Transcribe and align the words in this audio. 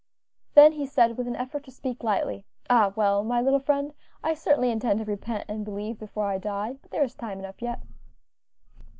Then 0.55 0.71
he 0.71 0.87
said, 0.87 1.15
with 1.15 1.27
an 1.27 1.35
effort 1.35 1.63
to 1.65 1.71
speak 1.71 2.01
lightly. 2.03 2.43
"Ah, 2.71 2.91
well, 2.95 3.23
my 3.23 3.39
little 3.39 3.59
friend, 3.59 3.93
I 4.23 4.33
certainly 4.33 4.71
intend 4.71 4.97
to 4.97 5.05
repent 5.05 5.45
and 5.47 5.63
believe 5.63 5.99
before 5.99 6.25
I 6.25 6.39
die, 6.39 6.77
but 6.81 6.89
there 6.89 7.03
is 7.03 7.13
time 7.13 7.37
enough 7.37 7.61
yet." 7.61 7.81